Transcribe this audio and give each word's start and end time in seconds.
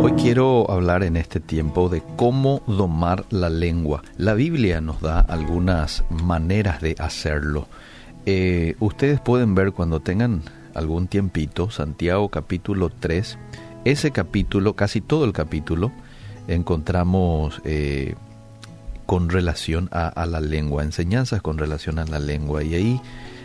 Hoy 0.00 0.12
quiero 0.12 0.70
hablar 0.70 1.02
en 1.02 1.16
este 1.16 1.40
tiempo 1.40 1.88
de 1.88 2.04
cómo 2.16 2.62
domar 2.68 3.24
la 3.30 3.50
lengua. 3.50 4.04
La 4.16 4.34
Biblia 4.34 4.80
nos 4.80 5.00
da 5.00 5.18
algunas 5.18 6.04
maneras 6.08 6.80
de 6.80 6.94
hacerlo. 7.00 7.66
Eh, 8.24 8.76
ustedes 8.78 9.18
pueden 9.18 9.56
ver 9.56 9.72
cuando 9.72 9.98
tengan 9.98 10.42
algún 10.74 11.08
tiempito, 11.08 11.70
Santiago 11.70 12.28
capítulo 12.28 12.90
3, 12.90 13.38
ese 13.84 14.12
capítulo, 14.12 14.76
casi 14.76 15.00
todo 15.00 15.24
el 15.24 15.32
capítulo, 15.32 15.90
encontramos 16.46 17.60
eh, 17.64 18.14
con 19.04 19.30
relación 19.30 19.88
a, 19.90 20.06
a, 20.06 20.26
la 20.26 20.40
lengua, 20.40 20.84
enseñanzas 20.84 21.42
con 21.42 21.58
relación 21.58 21.98
a 21.98 22.04
la 22.04 22.20
lengua. 22.20 22.62
Y 22.62 22.74
ahí 22.76 23.00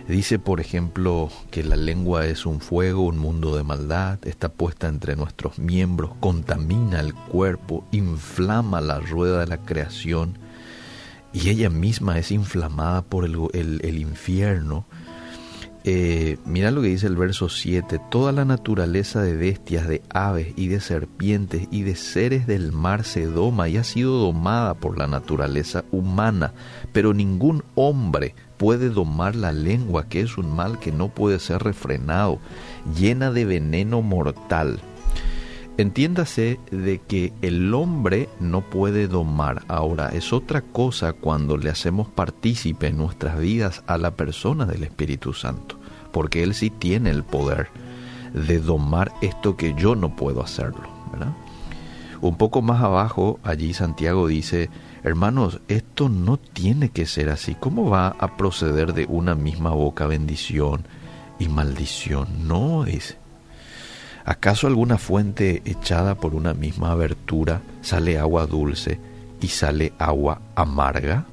dice, 0.08 0.40
por 0.40 0.60
ejemplo, 0.60 1.30
que 1.52 1.64
la 1.64 1.76
lengua 1.76 2.26
es 2.26 2.46
un 2.46 2.60
fuego, 2.60 3.04
un 3.04 3.18
mundo 3.18 3.56
de 3.56 3.64
maldad, 3.64 4.20
está 4.26 4.50
puesta 4.50 4.88
entre 4.88 5.16
nuestros 5.16 5.60
miembros, 5.60 6.12
contamina 6.20 7.00
el 7.00 7.14
cuerpo, 7.14 7.86
inflama 7.92 8.82
la 8.82 9.00
rueda 9.00 9.40
de 9.40 9.48
la 9.48 9.58
creación 9.58 10.38
y 11.34 11.50
ella 11.50 11.70
misma 11.70 12.20
es 12.20 12.32
inflamada 12.32 13.02
por 13.02 13.26
el, 13.26 13.50
el, 13.54 13.98
infierno. 13.98 14.86
Eh, 15.84 16.38
mira 16.46 16.72
lo 16.72 16.82
que 16.82 16.88
dice 16.90 17.08
el 17.08 17.18
verso 17.18 17.50
7, 17.50 18.00
toda 18.10 18.32
la 18.32 18.46
naturaleza 18.46 19.22
de 19.22 19.36
bestias, 19.36 19.88
de 19.88 20.02
aves 20.10 20.54
y 20.56 20.68
de 20.68 20.80
serpientes 20.80 21.68
y 21.72 21.82
de 21.82 21.96
seres 21.96 22.48
del 22.48 22.72
mar 22.72 23.04
se 23.04 23.26
doma 23.26 23.68
y 23.68 23.78
ha 23.78 23.84
sido 23.84 24.20
domada 24.20 24.76
por 24.76 24.98
la 24.98 25.08
naturaleza 25.08 25.84
humana, 25.92 26.54
pero 26.94 27.14
ningún 27.14 27.64
hombre 27.76 28.36
puede 28.64 28.90
domar 28.90 29.36
la 29.36 29.52
lengua, 29.52 30.08
que 30.08 30.22
es 30.22 30.38
un 30.38 30.56
mal 30.56 30.80
que 30.80 30.94
no 30.94 31.10
puede 31.10 31.40
ser 31.40 31.62
refrenado, 31.64 32.40
llena 32.98 33.30
de 33.30 33.44
veneno 33.44 34.02
mortal. 34.02 34.80
Entiéndase 35.76 36.62
de 36.72 37.00
que 37.00 37.34
el 37.42 37.74
hombre 37.74 38.30
no 38.40 38.62
puede 38.62 39.10
domar. 39.10 39.66
Ahora, 39.68 40.12
es 40.14 40.32
otra 40.32 40.62
cosa 40.62 41.12
cuando 41.12 41.58
le 41.58 41.72
hacemos 41.72 42.08
partícipe 42.08 42.88
en 42.88 42.96
nuestras 43.00 43.38
vidas 43.38 43.84
a 43.86 43.98
la 43.98 44.12
persona 44.12 44.66
del 44.66 44.86
Espíritu 44.86 45.34
Santo, 45.34 45.78
porque 46.14 46.42
Él 46.42 46.54
sí 46.54 46.70
tiene 46.70 47.10
el 47.10 47.26
poder 47.26 47.68
de 48.34 48.60
domar 48.60 49.12
esto 49.22 49.58
que 49.58 49.74
yo 49.74 49.94
no 49.94 50.16
puedo 50.16 50.42
hacerlo. 50.42 50.88
¿verdad? 51.12 51.34
Un 52.24 52.38
poco 52.38 52.62
más 52.62 52.82
abajo, 52.82 53.38
allí 53.44 53.74
Santiago 53.74 54.30
dice, 54.30 54.70
hermanos, 55.04 55.60
esto 55.68 56.08
no 56.08 56.38
tiene 56.38 56.88
que 56.88 57.06
ser 57.06 57.30
así. 57.30 57.54
¿Cómo 57.54 57.90
va 57.90 58.16
a 58.18 58.38
proceder 58.38 58.94
de 58.94 59.06
una 59.10 59.36
misma 59.36 59.72
boca 59.72 60.08
bendición 60.08 60.86
y 61.38 61.50
maldición? 61.50 62.48
No, 62.48 62.86
dice. 62.86 63.18
¿Acaso 64.24 64.68
alguna 64.68 64.98
fuente 64.98 65.64
echada 65.66 66.16
por 66.16 66.34
una 66.34 66.54
misma 66.54 66.92
abertura 66.92 67.62
sale 67.82 68.18
agua 68.18 68.48
dulce 68.48 69.02
y 69.42 69.50
sale 69.50 69.92
agua 70.00 70.40
amarga? 70.56 71.26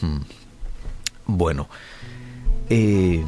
Hmm. 0.00 0.22
Bueno, 1.26 1.68
eh, 2.70 3.22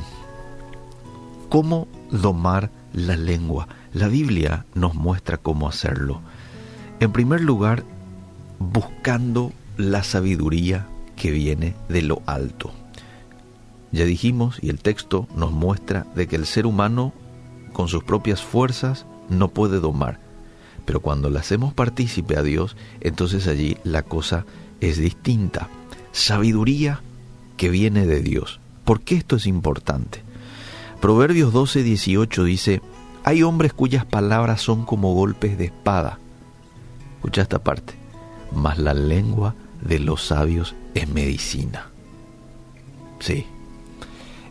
¿cómo 1.50 1.88
domar 2.10 2.70
la 2.94 3.18
lengua? 3.18 3.68
La 3.92 4.08
Biblia 4.08 4.64
nos 4.72 4.94
muestra 4.94 5.36
cómo 5.36 5.68
hacerlo. 5.68 6.22
En 6.98 7.12
primer 7.12 7.42
lugar, 7.42 7.84
buscando 8.58 9.52
la 9.76 10.02
sabiduría 10.02 10.86
que 11.14 11.30
viene 11.30 11.74
de 11.88 12.02
lo 12.02 12.22
alto. 12.26 12.72
Ya 13.92 14.04
dijimos, 14.04 14.58
y 14.62 14.70
el 14.70 14.80
texto 14.80 15.28
nos 15.36 15.52
muestra, 15.52 16.06
de 16.14 16.26
que 16.26 16.36
el 16.36 16.46
ser 16.46 16.66
humano 16.66 17.12
con 17.72 17.88
sus 17.88 18.02
propias 18.02 18.42
fuerzas 18.42 19.04
no 19.28 19.48
puede 19.48 19.78
domar. 19.78 20.20
Pero 20.86 21.00
cuando 21.00 21.28
le 21.28 21.38
hacemos 21.38 21.74
partícipe 21.74 22.38
a 22.38 22.42
Dios, 22.42 22.76
entonces 23.00 23.46
allí 23.46 23.76
la 23.84 24.02
cosa 24.02 24.46
es 24.80 24.96
distinta. 24.96 25.68
Sabiduría 26.12 27.02
que 27.58 27.68
viene 27.68 28.06
de 28.06 28.22
Dios. 28.22 28.60
¿Por 28.84 29.02
qué 29.02 29.16
esto 29.16 29.36
es 29.36 29.46
importante? 29.46 30.22
Proverbios 31.00 31.52
12, 31.52 31.82
18 31.82 32.44
dice, 32.44 32.80
hay 33.24 33.42
hombres 33.42 33.74
cuyas 33.74 34.06
palabras 34.06 34.62
son 34.62 34.86
como 34.86 35.12
golpes 35.12 35.58
de 35.58 35.66
espada. 35.66 36.18
Escucha 37.16 37.42
esta 37.42 37.58
parte. 37.58 37.94
Mas 38.52 38.78
la 38.78 38.94
lengua 38.94 39.54
de 39.82 39.98
los 39.98 40.26
sabios 40.26 40.74
es 40.94 41.08
medicina. 41.08 41.90
Sí. 43.20 43.46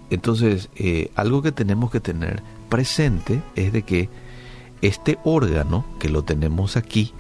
Entonces, 0.10 0.70
eh, 0.76 1.12
algo 1.16 1.42
que 1.42 1.52
tenemos 1.52 1.92
que 1.92 2.00
tener 2.00 2.44
presente 2.70 3.42
es 3.56 3.74
de 3.74 3.84
que 3.84 4.10
este 4.82 5.18
órgano 5.24 5.86
que 6.00 6.10
lo 6.10 6.24
tenemos 6.24 6.78
aquí 6.78 7.14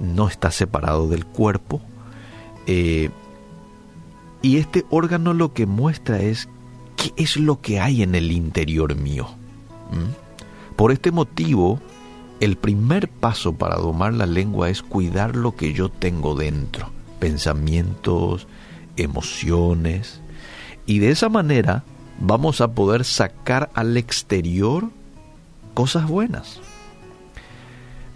no 0.00 0.28
está 0.28 0.50
separado 0.50 1.08
del 1.08 1.24
cuerpo 1.24 1.80
eh, 2.66 3.10
y 4.42 4.58
este 4.58 4.84
órgano 4.90 5.34
lo 5.34 5.52
que 5.52 5.66
muestra 5.66 6.20
es 6.20 6.48
qué 6.96 7.12
es 7.16 7.36
lo 7.36 7.60
que 7.60 7.80
hay 7.80 8.02
en 8.02 8.14
el 8.14 8.30
interior 8.30 8.94
mío. 8.94 9.28
Por 10.76 10.92
este 10.92 11.10
motivo, 11.10 11.80
el 12.40 12.56
primer 12.56 13.08
paso 13.08 13.54
para 13.54 13.76
domar 13.76 14.14
la 14.14 14.26
lengua 14.26 14.70
es 14.70 14.82
cuidar 14.82 15.34
lo 15.34 15.56
que 15.56 15.72
yo 15.72 15.88
tengo 15.88 16.34
dentro, 16.34 16.90
pensamientos, 17.18 18.46
emociones, 18.96 20.20
y 20.86 21.00
de 21.00 21.10
esa 21.10 21.28
manera 21.28 21.84
vamos 22.20 22.60
a 22.60 22.72
poder 22.72 23.04
sacar 23.04 23.70
al 23.74 23.96
exterior 23.96 24.90
cosas 25.74 26.08
buenas. 26.08 26.60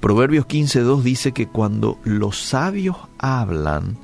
Proverbios 0.00 0.46
15.2 0.46 1.02
dice 1.02 1.32
que 1.32 1.46
cuando 1.46 1.98
los 2.02 2.38
sabios 2.38 2.96
hablan, 3.18 3.96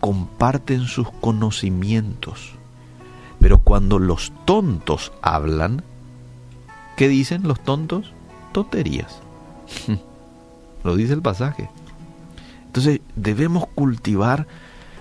comparten 0.00 0.86
sus 0.86 1.10
conocimientos. 1.10 2.52
Pero 3.38 3.58
cuando 3.58 3.98
los 3.98 4.32
tontos 4.44 5.12
hablan, 5.22 5.82
¿qué 6.96 7.08
dicen 7.08 7.48
los 7.48 7.58
tontos? 7.60 8.12
Tonterías. 8.52 9.20
Lo 10.84 10.96
dice 10.96 11.12
el 11.12 11.22
pasaje. 11.22 11.68
Entonces 12.66 13.00
debemos 13.16 13.66
cultivar 13.74 14.46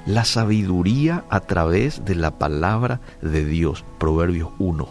la 0.06 0.26
sabiduría 0.26 1.24
a 1.30 1.42
través 1.42 2.04
de 2.06 2.16
la 2.16 2.32
palabra 2.32 3.00
de 3.22 3.46
Dios. 3.46 3.86
Proverbios 3.98 4.50
1. 4.60 4.88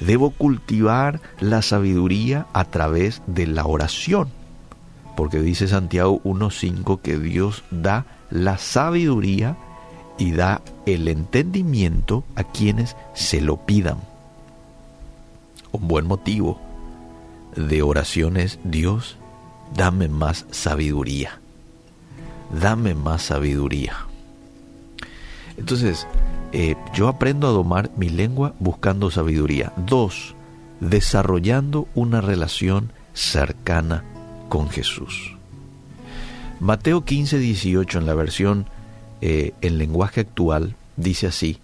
Debo 0.00 0.30
cultivar 0.30 1.20
la 1.40 1.62
sabiduría 1.62 2.46
a 2.52 2.64
través 2.64 3.22
de 3.26 3.46
la 3.46 3.64
oración. 3.64 4.28
Porque 5.16 5.40
dice 5.40 5.68
Santiago 5.68 6.20
1.5 6.24 7.00
que 7.00 7.18
Dios 7.18 7.64
da 7.70 8.06
la 8.30 8.58
sabiduría 8.58 9.56
y 10.18 10.32
da 10.32 10.62
el 10.86 11.08
entendimiento 11.08 12.24
a 12.34 12.44
quienes 12.44 12.96
se 13.14 13.40
lo 13.40 13.58
pidan. 13.58 13.98
Un 15.70 15.88
buen 15.88 16.06
motivo 16.06 16.60
de 17.56 17.82
oración 17.82 18.36
es 18.36 18.58
Dios, 18.64 19.16
dame 19.74 20.08
más 20.08 20.46
sabiduría 20.50 21.42
dame 22.52 22.94
más 22.94 23.22
sabiduría. 23.22 24.06
Entonces, 25.56 26.06
eh, 26.52 26.76
yo 26.94 27.08
aprendo 27.08 27.48
a 27.48 27.52
domar 27.52 27.90
mi 27.96 28.08
lengua 28.08 28.54
buscando 28.58 29.10
sabiduría. 29.10 29.72
Dos, 29.76 30.34
desarrollando 30.80 31.88
una 31.94 32.20
relación 32.20 32.92
cercana 33.14 34.04
con 34.48 34.68
Jesús. 34.68 35.36
Mateo 36.60 37.04
15, 37.04 37.38
18 37.38 37.98
en 37.98 38.06
la 38.06 38.14
versión 38.14 38.66
eh, 39.20 39.52
en 39.62 39.78
lenguaje 39.78 40.20
actual 40.20 40.76
dice 40.96 41.26
así, 41.26 41.58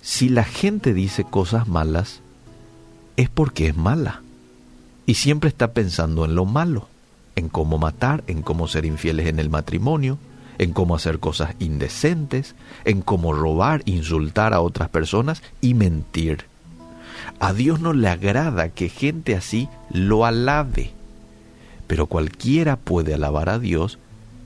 si 0.00 0.28
la 0.28 0.44
gente 0.44 0.94
dice 0.94 1.24
cosas 1.24 1.68
malas, 1.68 2.20
es 3.16 3.28
porque 3.28 3.68
es 3.68 3.76
mala 3.76 4.22
y 5.06 5.14
siempre 5.14 5.48
está 5.48 5.72
pensando 5.72 6.24
en 6.24 6.34
lo 6.34 6.44
malo 6.44 6.88
en 7.36 7.48
cómo 7.48 7.78
matar, 7.78 8.24
en 8.26 8.42
cómo 8.42 8.68
ser 8.68 8.84
infieles 8.84 9.26
en 9.26 9.38
el 9.38 9.50
matrimonio, 9.50 10.18
en 10.58 10.72
cómo 10.72 10.94
hacer 10.94 11.18
cosas 11.18 11.54
indecentes, 11.58 12.54
en 12.84 13.02
cómo 13.02 13.32
robar, 13.32 13.82
insultar 13.84 14.52
a 14.52 14.60
otras 14.60 14.88
personas 14.88 15.42
y 15.60 15.74
mentir. 15.74 16.44
A 17.40 17.52
Dios 17.52 17.80
no 17.80 17.92
le 17.92 18.08
agrada 18.08 18.68
que 18.68 18.88
gente 18.88 19.34
así 19.34 19.68
lo 19.90 20.24
alabe, 20.24 20.92
pero 21.86 22.06
cualquiera 22.06 22.76
puede 22.76 23.14
alabar 23.14 23.48
a 23.48 23.58
Dios 23.58 23.98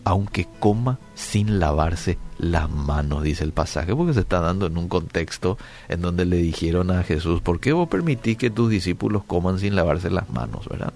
aunque 0.04 0.46
coma 0.60 0.98
sin 1.14 1.58
lavarse 1.58 2.16
las 2.38 2.70
manos, 2.70 3.22
dice 3.22 3.44
el 3.44 3.52
pasaje, 3.52 3.94
porque 3.94 4.14
se 4.14 4.20
está 4.20 4.40
dando 4.40 4.66
en 4.66 4.76
un 4.76 4.88
contexto 4.88 5.58
en 5.88 6.02
donde 6.02 6.26
le 6.26 6.36
dijeron 6.36 6.90
a 6.90 7.02
Jesús, 7.02 7.40
¿por 7.40 7.60
qué 7.60 7.72
vos 7.72 7.88
permitís 7.88 8.36
que 8.36 8.50
tus 8.50 8.70
discípulos 8.70 9.22
coman 9.26 9.58
sin 9.58 9.74
lavarse 9.74 10.10
las 10.10 10.28
manos? 10.30 10.68
¿verdad? 10.68 10.92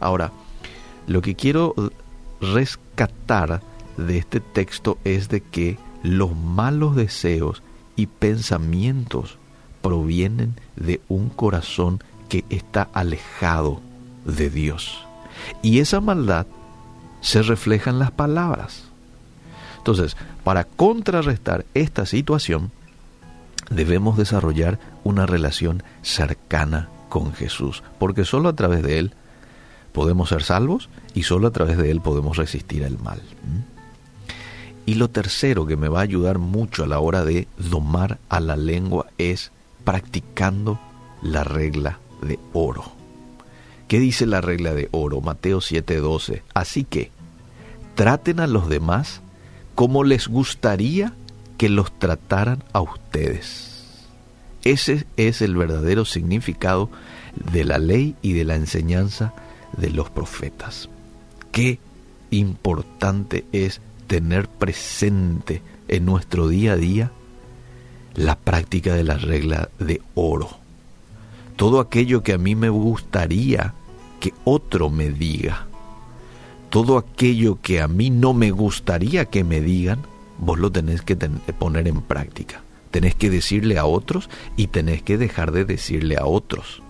Ahora, 0.00 0.32
lo 1.06 1.22
que 1.22 1.34
quiero 1.34 1.74
rescatar 2.40 3.62
de 3.96 4.18
este 4.18 4.40
texto 4.40 4.98
es 5.04 5.28
de 5.28 5.40
que 5.40 5.78
los 6.02 6.36
malos 6.36 6.96
deseos 6.96 7.62
y 7.96 8.06
pensamientos 8.06 9.38
provienen 9.82 10.54
de 10.76 11.00
un 11.08 11.28
corazón 11.28 12.02
que 12.28 12.44
está 12.50 12.88
alejado 12.92 13.80
de 14.24 14.50
Dios. 14.50 15.04
Y 15.62 15.80
esa 15.80 16.00
maldad 16.00 16.46
se 17.20 17.42
reflejan 17.42 17.98
las 17.98 18.10
palabras. 18.10 18.84
Entonces, 19.88 20.18
para 20.44 20.64
contrarrestar 20.64 21.64
esta 21.72 22.04
situación, 22.04 22.70
debemos 23.70 24.18
desarrollar 24.18 24.78
una 25.02 25.24
relación 25.24 25.82
cercana 26.02 26.90
con 27.08 27.32
Jesús, 27.32 27.82
porque 27.98 28.26
solo 28.26 28.50
a 28.50 28.52
través 28.52 28.82
de 28.82 28.98
Él 28.98 29.14
podemos 29.94 30.28
ser 30.28 30.42
salvos 30.42 30.90
y 31.14 31.22
solo 31.22 31.48
a 31.48 31.52
través 31.52 31.78
de 31.78 31.90
Él 31.90 32.02
podemos 32.02 32.36
resistir 32.36 32.82
el 32.82 32.98
mal. 32.98 33.22
Y 34.84 34.96
lo 34.96 35.08
tercero 35.08 35.64
que 35.64 35.78
me 35.78 35.88
va 35.88 36.00
a 36.00 36.02
ayudar 36.02 36.38
mucho 36.38 36.84
a 36.84 36.86
la 36.86 36.98
hora 37.00 37.24
de 37.24 37.48
domar 37.56 38.18
a 38.28 38.40
la 38.40 38.58
lengua 38.58 39.06
es 39.16 39.52
practicando 39.84 40.78
la 41.22 41.44
regla 41.44 41.98
de 42.20 42.38
oro. 42.52 42.84
¿Qué 43.88 43.98
dice 43.98 44.26
la 44.26 44.42
regla 44.42 44.74
de 44.74 44.90
oro? 44.92 45.22
Mateo 45.22 45.62
7:12. 45.62 46.42
Así 46.52 46.84
que 46.84 47.10
traten 47.94 48.40
a 48.40 48.46
los 48.46 48.68
demás 48.68 49.22
como 49.78 50.02
les 50.02 50.26
gustaría 50.26 51.12
que 51.56 51.68
los 51.68 51.96
trataran 52.00 52.64
a 52.72 52.80
ustedes. 52.80 54.08
Ese 54.64 55.06
es 55.16 55.40
el 55.40 55.54
verdadero 55.54 56.04
significado 56.04 56.90
de 57.52 57.62
la 57.62 57.78
ley 57.78 58.16
y 58.20 58.32
de 58.32 58.44
la 58.44 58.56
enseñanza 58.56 59.34
de 59.76 59.90
los 59.90 60.10
profetas. 60.10 60.88
Qué 61.52 61.78
importante 62.32 63.44
es 63.52 63.80
tener 64.08 64.48
presente 64.48 65.62
en 65.86 66.06
nuestro 66.06 66.48
día 66.48 66.72
a 66.72 66.76
día 66.76 67.12
la 68.16 68.34
práctica 68.34 68.96
de 68.96 69.04
la 69.04 69.14
regla 69.14 69.68
de 69.78 70.02
oro. 70.16 70.58
Todo 71.54 71.78
aquello 71.78 72.24
que 72.24 72.32
a 72.32 72.38
mí 72.38 72.56
me 72.56 72.68
gustaría 72.68 73.74
que 74.18 74.34
otro 74.42 74.90
me 74.90 75.10
diga, 75.10 75.68
todo 76.70 76.98
aquello 76.98 77.58
que 77.60 77.80
a 77.80 77.88
mí 77.88 78.10
no 78.10 78.34
me 78.34 78.50
gustaría 78.50 79.26
que 79.26 79.44
me 79.44 79.60
digan, 79.60 80.00
vos 80.38 80.58
lo 80.58 80.70
tenés 80.70 81.02
que 81.02 81.16
poner 81.16 81.88
en 81.88 82.02
práctica. 82.02 82.62
Tenés 82.90 83.14
que 83.14 83.30
decirle 83.30 83.78
a 83.78 83.84
otros 83.84 84.30
y 84.56 84.68
tenés 84.68 85.02
que 85.02 85.18
dejar 85.18 85.52
de 85.52 85.64
decirle 85.64 86.16
a 86.16 86.26
otros. 86.26 86.82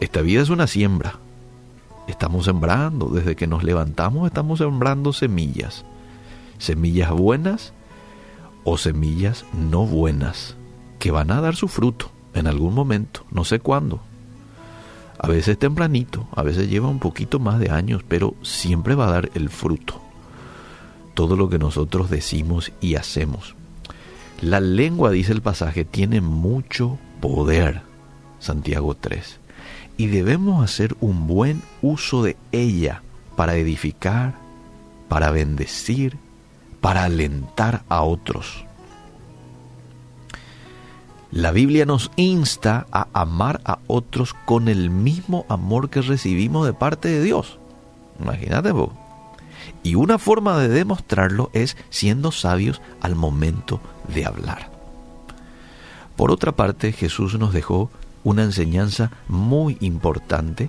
Esta 0.00 0.20
vida 0.20 0.42
es 0.42 0.48
una 0.48 0.66
siembra. 0.66 1.18
Estamos 2.08 2.46
sembrando, 2.46 3.08
desde 3.08 3.36
que 3.36 3.46
nos 3.46 3.62
levantamos 3.62 4.26
estamos 4.26 4.58
sembrando 4.58 5.12
semillas. 5.12 5.84
Semillas 6.58 7.10
buenas 7.10 7.72
o 8.64 8.78
semillas 8.78 9.44
no 9.52 9.86
buenas, 9.86 10.56
que 10.98 11.10
van 11.10 11.30
a 11.30 11.40
dar 11.40 11.56
su 11.56 11.68
fruto 11.68 12.10
en 12.34 12.46
algún 12.46 12.74
momento, 12.74 13.24
no 13.30 13.44
sé 13.44 13.60
cuándo. 13.60 14.00
A 15.22 15.28
veces 15.28 15.56
tempranito, 15.56 16.26
a 16.34 16.42
veces 16.42 16.68
lleva 16.68 16.88
un 16.88 16.98
poquito 16.98 17.38
más 17.38 17.60
de 17.60 17.70
años, 17.70 18.02
pero 18.06 18.34
siempre 18.42 18.96
va 18.96 19.06
a 19.06 19.12
dar 19.12 19.30
el 19.34 19.50
fruto. 19.50 20.02
Todo 21.14 21.36
lo 21.36 21.48
que 21.48 21.60
nosotros 21.60 22.10
decimos 22.10 22.72
y 22.80 22.96
hacemos. 22.96 23.54
La 24.40 24.58
lengua, 24.58 25.12
dice 25.12 25.32
el 25.32 25.40
pasaje, 25.40 25.84
tiene 25.84 26.20
mucho 26.20 26.98
poder. 27.20 27.82
Santiago 28.40 28.96
3. 28.96 29.38
Y 29.96 30.08
debemos 30.08 30.64
hacer 30.64 30.96
un 31.00 31.28
buen 31.28 31.62
uso 31.82 32.24
de 32.24 32.36
ella 32.50 33.02
para 33.36 33.54
edificar, 33.54 34.34
para 35.08 35.30
bendecir, 35.30 36.16
para 36.80 37.04
alentar 37.04 37.84
a 37.88 38.02
otros. 38.02 38.64
La 41.32 41.50
Biblia 41.50 41.86
nos 41.86 42.10
insta 42.16 42.86
a 42.92 43.08
amar 43.14 43.62
a 43.64 43.78
otros 43.86 44.34
con 44.44 44.68
el 44.68 44.90
mismo 44.90 45.46
amor 45.48 45.88
que 45.88 46.02
recibimos 46.02 46.66
de 46.66 46.74
parte 46.74 47.08
de 47.08 47.22
Dios. 47.22 47.58
Imagínate 48.20 48.70
vos. 48.70 48.90
Y 49.82 49.94
una 49.94 50.18
forma 50.18 50.58
de 50.58 50.68
demostrarlo 50.68 51.48
es 51.54 51.78
siendo 51.88 52.32
sabios 52.32 52.82
al 53.00 53.14
momento 53.14 53.80
de 54.14 54.26
hablar. 54.26 54.70
Por 56.16 56.30
otra 56.30 56.52
parte, 56.52 56.92
Jesús 56.92 57.38
nos 57.38 57.54
dejó 57.54 57.90
una 58.24 58.42
enseñanza 58.42 59.10
muy 59.26 59.78
importante, 59.80 60.68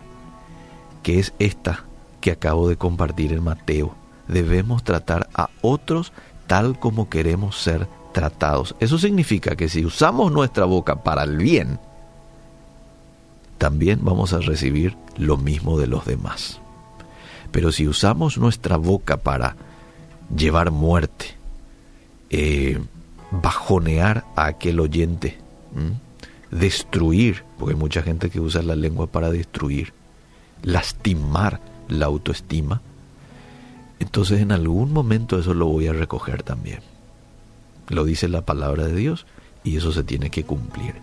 que 1.04 1.20
es 1.20 1.34
esta 1.40 1.84
que 2.22 2.32
acabo 2.32 2.70
de 2.70 2.78
compartir 2.78 3.34
en 3.34 3.44
Mateo. 3.44 3.96
Debemos 4.30 4.86
tratar 4.86 5.28
a 5.34 5.50
otros 5.62 6.14
tal 6.48 6.80
como 6.80 7.10
queremos 7.10 7.58
ser 7.58 7.90
tratados. 8.14 8.76
Eso 8.80 8.98
significa 8.98 9.56
que 9.56 9.68
si 9.68 9.84
usamos 9.84 10.32
nuestra 10.32 10.66
boca 10.66 11.04
para 11.04 11.24
el 11.24 11.38
bien, 11.38 11.80
también 13.58 14.00
vamos 14.04 14.34
a 14.34 14.40
recibir 14.40 14.96
lo 15.18 15.38
mismo 15.38 15.78
de 15.78 15.88
los 15.88 16.06
demás. 16.06 16.60
Pero 17.52 17.72
si 17.72 17.88
usamos 17.88 18.38
nuestra 18.38 18.78
boca 18.78 19.18
para 19.18 19.56
llevar 20.36 20.72
muerte, 20.72 21.36
eh, 22.30 22.80
bajonear 23.32 24.26
a 24.36 24.46
aquel 24.46 24.80
oyente, 24.80 25.38
destruir, 26.52 27.44
porque 27.58 27.74
hay 27.74 27.80
mucha 27.80 28.02
gente 28.02 28.30
que 28.30 28.40
usa 28.40 28.62
la 28.62 28.76
lengua 28.76 29.08
para 29.08 29.32
destruir, 29.32 29.94
lastimar 30.62 31.60
la 31.88 32.06
autoestima, 32.06 32.82
entonces 34.00 34.42
en 34.42 34.52
algún 34.52 34.92
momento 34.92 35.40
eso 35.40 35.54
lo 35.54 35.68
voy 35.68 35.88
a 35.88 35.94
recoger 35.94 36.44
también. 36.44 36.80
Lo 37.90 38.06
dice 38.06 38.28
la 38.28 38.46
palabra 38.46 38.86
de 38.86 38.96
Dios 38.96 39.26
y 39.64 39.78
eso 39.78 39.92
se 39.92 40.04
tiene 40.04 40.30
que 40.30 40.44
cumplir. 40.44 40.96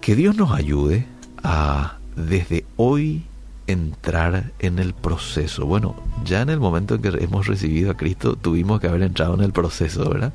Que 0.00 0.14
Dios 0.14 0.36
nos 0.36 0.52
ayude 0.52 1.06
a 1.42 1.98
desde 2.16 2.64
hoy 2.76 3.24
entrar 3.66 4.52
en 4.58 4.78
el 4.78 4.94
proceso. 4.94 5.66
Bueno, 5.66 5.96
ya 6.24 6.42
en 6.42 6.50
el 6.50 6.60
momento 6.60 6.94
en 6.94 7.02
que 7.02 7.08
hemos 7.08 7.46
recibido 7.46 7.90
a 7.90 7.96
Cristo 7.96 8.36
tuvimos 8.36 8.80
que 8.80 8.88
haber 8.88 9.02
entrado 9.02 9.34
en 9.34 9.40
el 9.40 9.52
proceso, 9.52 10.08
¿verdad? 10.08 10.32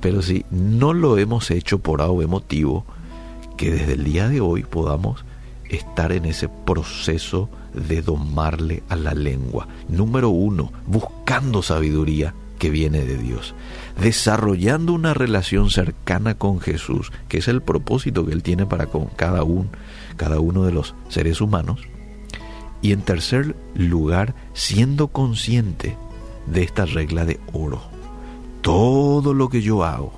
Pero 0.00 0.22
si 0.22 0.44
no 0.50 0.92
lo 0.92 1.18
hemos 1.18 1.50
hecho 1.50 1.78
por 1.78 2.02
algo 2.02 2.26
motivo, 2.26 2.84
que 3.56 3.70
desde 3.70 3.92
el 3.92 4.04
día 4.04 4.28
de 4.28 4.40
hoy 4.40 4.62
podamos 4.62 5.24
estar 5.68 6.12
en 6.12 6.24
ese 6.24 6.48
proceso 6.48 7.48
de 7.72 8.02
domarle 8.02 8.82
a 8.88 8.96
la 8.96 9.14
lengua. 9.14 9.68
Número 9.88 10.28
uno, 10.28 10.72
buscando 10.86 11.62
sabiduría 11.62 12.34
que 12.62 12.70
viene 12.70 13.04
de 13.04 13.18
Dios, 13.18 13.56
desarrollando 14.00 14.92
una 14.92 15.14
relación 15.14 15.68
cercana 15.68 16.36
con 16.38 16.60
Jesús, 16.60 17.10
que 17.26 17.38
es 17.38 17.48
el 17.48 17.60
propósito 17.60 18.24
que 18.24 18.30
Él 18.30 18.44
tiene 18.44 18.66
para 18.66 18.86
con 18.86 19.06
cada 19.06 19.42
cada 20.16 20.38
uno 20.38 20.62
de 20.62 20.70
los 20.70 20.94
seres 21.08 21.40
humanos. 21.40 21.80
Y 22.80 22.92
en 22.92 23.02
tercer 23.02 23.56
lugar, 23.74 24.36
siendo 24.54 25.08
consciente 25.08 25.96
de 26.46 26.62
esta 26.62 26.84
regla 26.84 27.24
de 27.24 27.40
oro. 27.52 27.82
Todo 28.60 29.34
lo 29.34 29.48
que 29.48 29.60
yo 29.60 29.82
hago, 29.82 30.12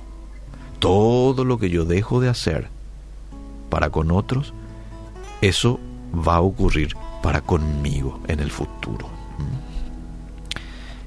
todo 0.77 1.45
lo 1.45 1.57
que 1.57 1.71
yo 1.71 1.83
dejo 1.83 2.19
de 2.21 2.29
hacer 2.29 2.67
para 3.71 3.89
con 3.89 4.11
otros, 4.11 4.53
eso 5.41 5.79
va 6.15 6.35
a 6.35 6.41
ocurrir 6.41 6.95
para 7.23 7.41
conmigo 7.41 8.19
en 8.27 8.39
el 8.39 8.51
futuro. 8.51 9.09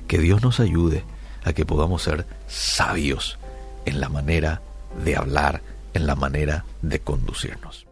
Que 0.08 0.18
Dios 0.18 0.42
nos 0.42 0.58
ayude 0.58 1.04
que 1.52 1.66
podamos 1.66 2.02
ser 2.02 2.26
sabios 2.46 3.38
en 3.84 4.00
la 4.00 4.08
manera 4.08 4.60
de 5.04 5.16
hablar, 5.16 5.62
en 5.94 6.06
la 6.06 6.14
manera 6.14 6.64
de 6.82 7.00
conducirnos. 7.00 7.87